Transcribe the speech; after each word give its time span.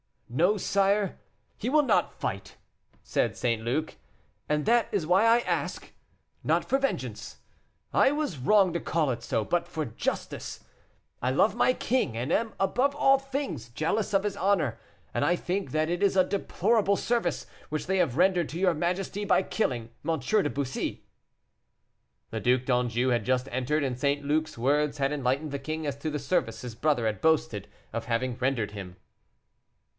"No, 0.33 0.55
sire, 0.57 1.19
he 1.57 1.69
will 1.69 1.83
not 1.83 2.13
fight," 2.13 2.55
said 3.03 3.35
St. 3.35 3.61
Luc; 3.63 3.97
"and 4.49 4.65
that 4.65 4.87
is 4.91 5.05
why 5.05 5.25
I 5.25 5.39
ask, 5.39 5.91
not 6.43 6.63
for 6.65 6.79
vengeance 6.79 7.39
I 7.93 8.11
was 8.13 8.37
wrong 8.39 8.71
to 8.73 8.79
call 8.79 9.11
it 9.11 9.21
so 9.21 9.43
but 9.43 9.67
for 9.67 9.85
justice. 9.85 10.63
I 11.21 11.29
love 11.31 11.53
my 11.53 11.73
king, 11.73 12.15
and 12.17 12.31
am, 12.31 12.53
above 12.61 12.95
all 12.95 13.19
things, 13.19 13.69
jealous 13.69 14.13
of 14.13 14.23
his 14.23 14.37
honor, 14.37 14.79
and 15.13 15.25
I 15.25 15.35
think 15.35 15.69
that 15.71 15.89
it 15.89 16.01
is 16.01 16.15
a 16.15 16.23
deplorable 16.23 16.95
service 16.95 17.45
which 17.69 17.85
they 17.85 17.97
have 17.97 18.17
rendered 18.17 18.49
to 18.49 18.59
your 18.59 18.73
majesty 18.73 19.25
by 19.25 19.43
killing 19.43 19.89
M. 20.07 20.17
de 20.17 20.49
Bussy." 20.49 21.03
The 22.31 22.39
Duc 22.39 22.63
d'Anjou 22.65 23.09
had 23.09 23.25
just 23.25 23.49
entered, 23.51 23.83
and 23.83 23.99
St. 23.99 24.23
Luc's 24.25 24.57
words 24.57 24.97
had 24.97 25.11
enlightened 25.11 25.51
the 25.51 25.59
king 25.59 25.85
as 25.85 25.97
to 25.97 26.09
the 26.09 26.17
service 26.19 26.61
his 26.61 26.73
brother 26.73 27.05
had 27.05 27.21
boasted 27.21 27.67
of 27.93 28.05
having 28.05 28.37
rendered 28.37 28.71
him. 28.71 28.95